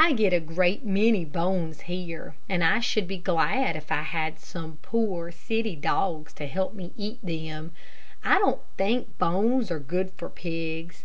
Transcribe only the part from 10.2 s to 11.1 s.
pigs.